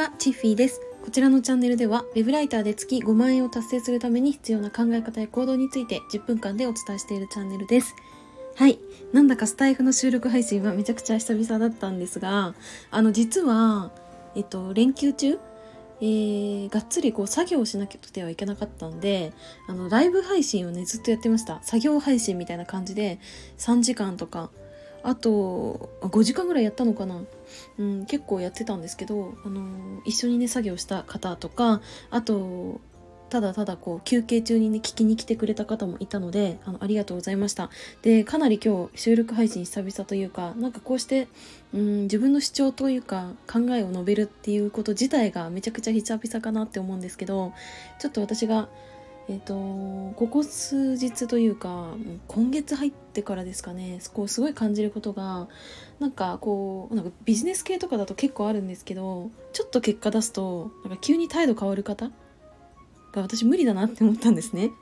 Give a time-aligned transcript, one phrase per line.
[0.00, 0.80] は、チッフィーです。
[1.04, 7.94] こちらのチャンネルでは、ウェブライターで月5万円を達成するために必要な考え方や行動について10分間でお伝えしているチャンネルです。
[8.56, 8.78] はい。
[9.12, 12.54] なんだかスタイフの収録配信はめちゃくちゃ久々だったんですが、
[12.90, 13.92] あの、実は、
[14.34, 15.38] えっと、連休中
[16.00, 19.34] えー、がっつりこう作業をしなきゃとてはいけなかったんで
[19.68, 23.18] あのライブ配信をねずっとやってました作業配信みたいな感じで
[23.58, 24.50] 3時間とか
[25.02, 27.22] あと5時間ぐらいやったのかな、
[27.78, 32.80] うん、結構やってたんですけど、あの一緒にね作業した方とかあと
[33.30, 37.70] ただただこう休憩中にね聞きに来てくれた方もいたのであのありがとうございました。
[38.02, 41.28] でかなり今日収録配信久々というかなんかこうして、
[41.72, 47.52] うん、自分の主張というか考えを述べるっていうこと自体がめちゃくちゃ久々かなって思うんですけど
[48.00, 48.68] ちょっと私が
[49.30, 49.54] えーと、
[50.16, 51.94] ここ数日というか
[52.26, 55.46] 今月入ってからですかねこうすごい感じることが
[56.00, 62.10] なんかこうなんかビジネス系とかだと結構あるんですけどちょっと結果出すとなんか急に態度変わる方
[63.12, 64.72] が私無理だなって思ったんですね。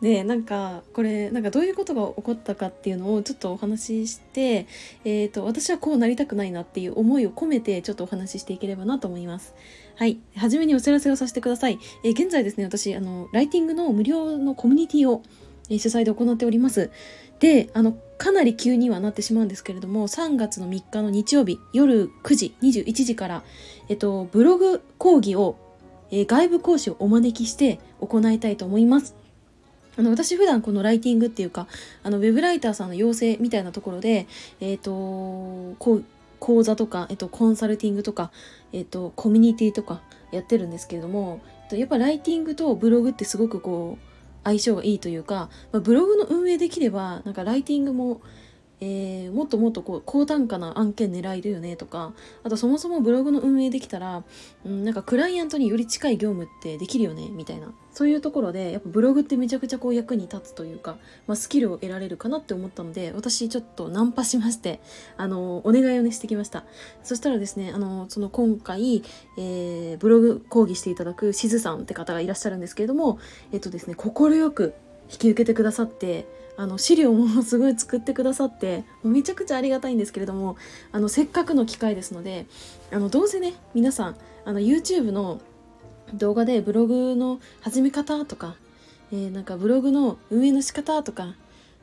[0.00, 4.66] でなんかこれなんかどういうことが起こったかっていうのをちょっとお話しして、
[5.04, 9.54] えーと、私はこうなりたくないなっていう思いを込めてちょっとお話ししていければなと思います。
[9.98, 10.20] はい。
[10.36, 11.80] はじめにお知らせをさせてください。
[12.04, 15.24] えー、現在ですね、私、あの、ライティングの無料のコミュニティを、
[15.68, 16.92] えー、主催で行っております。
[17.40, 23.42] で、あの、かなり急にはなってしまうんですけれども、3月の3日の日曜日、夜9時、21時から、
[23.88, 25.56] えっと、ブログ講義を、
[26.12, 29.16] えー、外部講師をお招きして行いたいと思います。
[29.96, 31.66] あの私普段このライティングっていうか
[32.04, 34.28] あのウェブライターさんの養成みたいなところで、
[34.60, 36.04] えーと、こう
[36.40, 38.30] 講座とか、えっと、コンサルティングとか、
[38.72, 40.00] えっと、コミュニティとか
[40.32, 41.40] やってるんですけれども
[41.72, 44.08] やっぱライティングとブログってすごくこう
[44.44, 48.20] 相性がいいというか、まあ、ブログの運営できればなんかライティングも
[48.80, 52.12] えー、もっともっとこう高単価な案件狙えるよねとか
[52.44, 54.22] あとそもそもブログの運営できたら、
[54.64, 64.80] うん、なんかクライアントにより近い業務ってできるよねみたいなそういうところでやっぱブログってめちゃくちゃこう役に立つというか、まあ、スキルを得られるかなって思ったので私ちょっとナンパしまして
[65.16, 66.64] あのお願いをねしてきました。
[67.02, 69.02] そしたらですねあのその今回、
[69.36, 73.18] えー、ブログ講義していただくしずさんって方がいらっしゃるんですけれども
[73.52, 74.14] えっとですね快
[74.52, 74.74] く
[75.10, 76.26] 引き受けてくださって
[76.60, 80.56] あの資料もすごい作ってくださってもうめちゃくちゃありがたいんですけれども
[80.90, 82.46] あのせっかくの機会ですので
[82.92, 85.40] あのどうせね皆さんあの YouTube の
[86.14, 88.56] 動画でブログの始め方とか、
[89.12, 91.36] えー、なんかブログの運営の仕方とか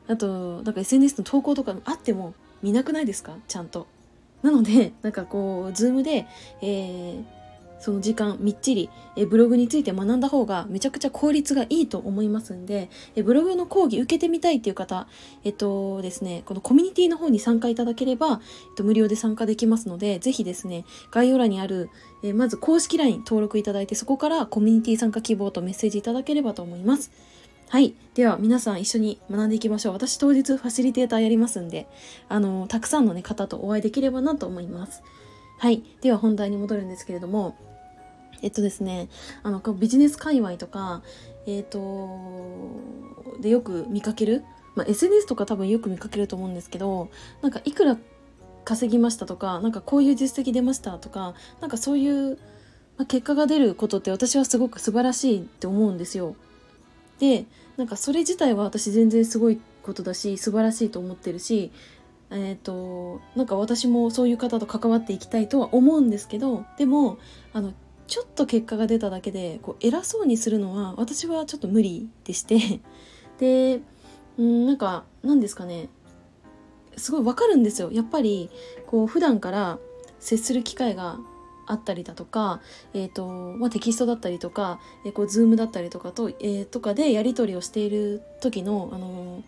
[0.08, 3.36] あとなんか SNS の投稿とかあっても見なくないですか？
[3.48, 3.86] ちゃんと。
[4.42, 6.26] なのでなんかこう Zoom で、
[6.60, 7.35] えー
[7.78, 15.06] その時間みっちりえブログについて学んだ方がめちゃくちゃ効率がいいと思いますんでえブログの講義受けてみたいっていう方
[15.44, 21.90] えっとですねこのコミュニティの方に参加いただければ、えっと、無料で参加できますのでぜひですね概要欄にある
[22.22, 27.10] えまず公式 LINE 登録いただいてそこからコミュニティ参加希望とメッセージいただければと思います
[27.68, 27.94] はい。
[28.14, 29.92] では、皆さん一緒に学んでいきましょう。
[29.94, 31.88] 私当日ファシリテーターやりますんで、
[32.28, 35.02] あの、たくさんのね、方とお会いできればなと思います。
[35.58, 35.82] はい。
[36.00, 37.56] では本題に戻るんですけれども、
[38.42, 39.08] えっとですね、
[39.42, 41.02] あの、ビジネス界隈とか、
[41.46, 42.08] えっ、と、
[43.40, 47.08] でよく見かける、まあ、SNS とか多分よく見かけると思うんですけど、
[47.42, 47.96] なんかいくら
[48.64, 52.38] 稼ぎましたとか、なんかこういう実績出ましたとか、なんかそういう、
[52.98, 56.36] まあ、結果が出ることって私はすごく素晴らしいって思うんですよ。
[57.18, 57.46] で、
[57.76, 61.70] なんかそれ自体は私全然すごいことだし、素晴らしいと思ってるし、
[62.30, 67.18] えっ、ー、となんか私もそういう方と関わっていきたいとは思うんですけどでも
[67.52, 67.72] あの
[68.06, 72.80] ちょっと結果が出ただけでこう偉そうにするのは私はちょっと無理でして
[73.38, 73.80] で
[74.38, 75.88] うんなんか何ですかね。
[76.96, 77.90] すごいわかるんですよ。
[77.92, 78.48] やっぱり
[78.86, 79.78] こう普段から
[80.18, 81.18] 接する機会が
[81.66, 82.60] あったりだとか、
[82.94, 83.26] えーと
[83.58, 89.42] まあ、テキストだったりとか、えー、こう Zoom だったりとかと,、えー、とかでやり取りをしている時の、あの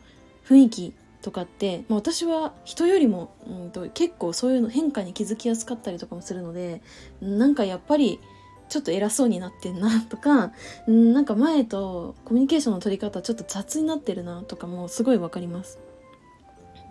[0.44, 6.81] ー、雰囲気とかって、まあ、私は人よりも、うんと、結構そういうの変化に気づきやすかったりとかもするので
[7.20, 8.20] なんかやっぱり
[8.69, 10.53] ちょっと偉そうになってんな とか
[10.88, 15.79] んなんか前とコミュニケーションの取り方ちょっと雑になってるなとかもすごい分かります。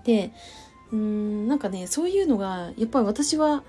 [0.04, 0.32] で
[0.92, 3.64] うんなんかねそういうのがやっぱり私は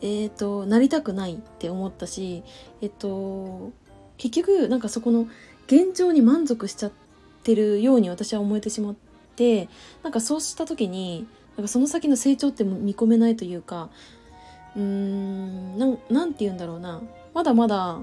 [0.00, 2.42] えっ、ー、となりたくないって思ったし
[2.80, 3.72] えっ、ー、と
[4.18, 5.26] 結局なんかそこの
[5.66, 6.92] 現状に満足しちゃっ
[7.42, 9.07] てるように私は思えてしまって
[10.02, 11.26] なんかそうした時に
[11.56, 13.90] なんかその先の成長って見込めないというか
[14.76, 17.02] うーんなんて言うんだろうな
[17.34, 17.98] まだまだ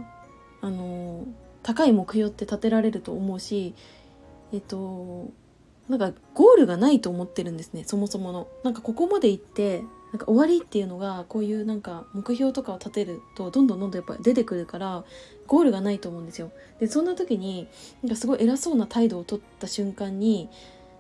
[0.62, 1.26] あの
[1.64, 3.74] 高い目標って立てられると思うし
[4.54, 5.32] えっと
[5.90, 8.48] なんかゴールがないと思ってるんですねそもそもの。
[8.64, 15.04] なんかここまで行ってなんか終わりっていうのがこういうなんか目標とかを立てるとどんどんどんどんやっぱ出てくるから
[15.46, 16.52] ゴールがないと思うんですよ。
[16.80, 17.68] でそんな時に
[18.02, 20.50] なんかすごい偉そうな態度を取った瞬間に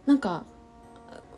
[0.06, 0.44] なんか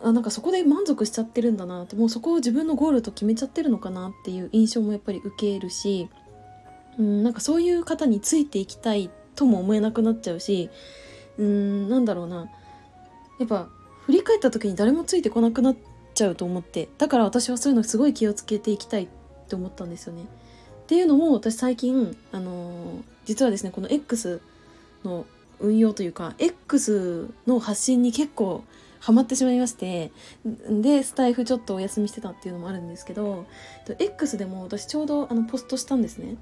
[0.01, 6.09] あなんかそこで満足しちゃってるんだなってもうそこを自分のゴールと決めちゃってるのかなっていう印象もやっぱり受けるし、
[6.99, 10.69] うん、なんかそういう方についていきたいとも思えなくなっちゃうし
[11.37, 12.49] うんなんだろうな
[13.39, 13.69] やっぱ
[14.05, 15.77] 振り返った時に誰もついてこなくなっ
[16.13, 19.07] ちゃうと思ってだから私はそういうのすごい気をつけていきたいっ
[19.47, 20.23] て思ったんですよね。
[20.23, 24.41] っていうのも私最近、あのー、実はですねこの X
[25.03, 25.25] の
[25.59, 28.63] 運用というか X の発信に結構
[28.99, 30.11] ハマってしまいまして
[30.69, 33.45] でスタイフちょっとお休みしてたっていうのもあるんですけど
[33.99, 36.35] X でも私ちょうどあのポストしたんですね。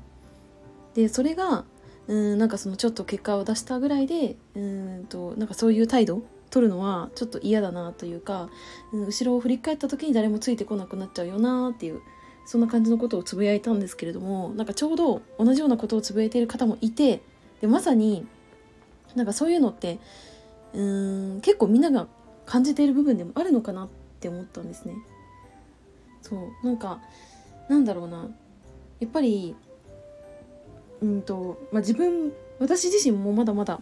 [0.93, 1.65] でそれが
[2.07, 8.49] うんなんかそのちょっと結果を出したぐらいでうんとなんかそういう態度取るのはちょっと嫌だなというか、
[8.93, 12.01] うん、後ろを振り返った時に誰もついてこなくなっちゃうよなっていう
[12.45, 17.21] そんな感じのことをつぶやいたんですけれどもなんかちょうど同じようなことをつぶやいている方もいて
[17.59, 18.25] でまさに
[19.15, 19.99] なんかそういうのって
[20.73, 22.07] うーん結構みんなが
[22.45, 23.89] 感じている部分でもあるのかなっ
[24.19, 24.95] て思ったんですね。
[26.21, 26.99] そうなんか
[27.69, 28.27] なんだろうな
[28.99, 29.55] やっぱり
[31.01, 33.79] うんと、まあ、自分私自身もまだまだ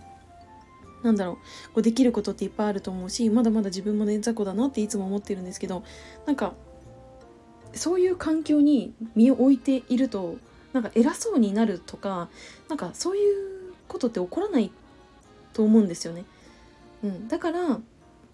[1.04, 1.42] なんだろうこ
[1.78, 5.84] うできることっていっぱいあると思うしまだまだ自分もね雑魚だなっていつも思ってるんですけど
[6.26, 6.54] なんか
[7.74, 10.38] そういう環境に身を置いていると
[10.74, 12.30] なんか偉そうになるとか
[12.70, 14.72] なんかそういうことって起こらない
[15.54, 16.26] と思うんですよね。
[17.04, 17.80] うん、だから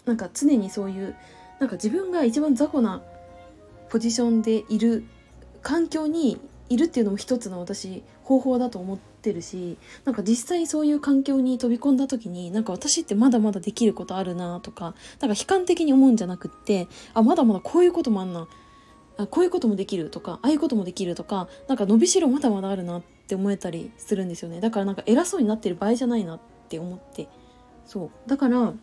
[0.04, 1.14] なんか常にそういう
[1.58, 3.02] なんか自分が一番雑魚な
[3.88, 5.04] ポジションでいる
[5.62, 6.40] 環境に
[6.70, 18.46] いるっていうのも一つの私方法だと思ってるしなんか実際そういう環境に飛び込んだ時になんか私ってまだまだできることあるなとかなんか悲観的に思うんじゃなくってあまだまだこういうこともあんな
[19.18, 26.40] あこういうこともできるとかああいうこともできるとかなんか伸びしろまだまだあるなって思えたりするんですよねだからなんか偉そうになってる場合じゃないなっ
[26.70, 27.28] って思って
[27.84, 28.74] そうだから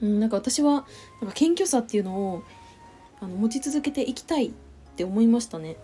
[0.00, 0.86] うん、なんか私は
[1.20, 2.42] なんか謙虚さっていうのを
[3.20, 4.50] あの持ち続けていきたいっ
[4.96, 5.76] て思いましたね。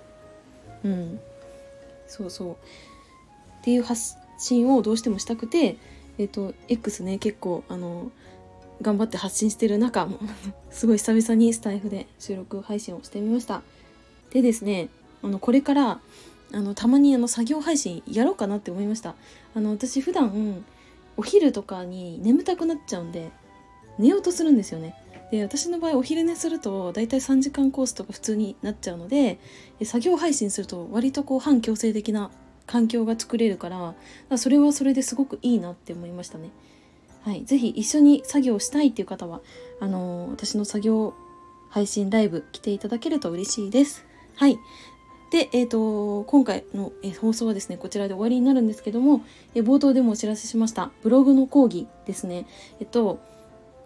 [0.84, 1.20] うん、
[2.06, 2.56] そうそうっ
[3.64, 5.78] ていう発信をどうしてもしたくて、
[6.18, 8.12] えっ、ー、と X ね結構あの
[8.82, 10.08] 頑張って発信してる中
[10.70, 13.62] すごい久々にスタイフで収録配信をしてみました。
[14.30, 14.88] でですね
[15.22, 16.00] あのこれから
[16.52, 19.16] あのたまにあの作業配信やろうかなって思いました。
[19.54, 20.64] あの私普段
[21.16, 23.30] お昼とかに眠たくなっちゃうんで
[23.98, 24.96] 寝ようとするんですよね。
[25.30, 29.38] で私の場合お昼寝すると大体3時間コースとか普通になっちゃうので
[29.82, 32.30] 作業配信すると割とこう反強制的な
[32.66, 36.50] 環境が作れるからそれはそれですごくいいなって思いましたね。
[37.22, 39.40] はい、ぜひ一緒に作業したいっていう方は
[39.80, 41.14] あのー、私の作業
[41.70, 44.04] 配信ライブ来ていただけると嬉しいです。
[44.36, 44.58] はい。
[45.34, 49.24] で、えーと、今回の、え放送はですねこちらで終わりになるんですけども、
[49.56, 52.46] え冒頭でもお知らせしましたブログの講義ですね。
[52.78, 53.18] えっと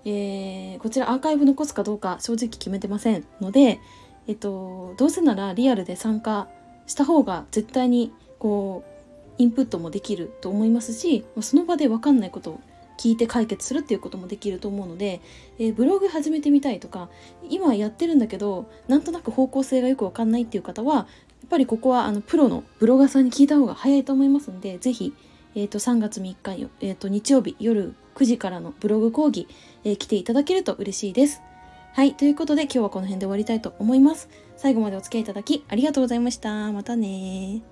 [0.05, 3.81] えー、こちらアーカイブ残すかどうか正直決めてませんので、
[4.27, 6.49] えっと、どうせならリアルで参加
[6.87, 12.61] した方が絶対にこうインプットもできると思いますしその場で分かんないことを
[12.99, 15.23] 聞いて解決するっていうこともできると思うので、
[15.59, 17.09] えー、ブログ始めてみたいとか
[17.49, 21.07] 今やってるんだけどなんとなく方向性がよく分かんないっていう方は
[21.41, 25.15] やっぱりここはあのプロのブロガーさんに聞いた方が早いと思いますのでぜひ、
[25.55, 29.47] えーと、3月3日、えーと日曜日夜9時からのブログ講義、
[29.85, 31.41] えー、来ていただけると嬉しいです。
[31.95, 34.29] はい、ということで今日はこの辺で終わりたいと思います。
[34.57, 36.73] 最後までお付き合いいただきありがとうございました。
[36.73, 37.63] またね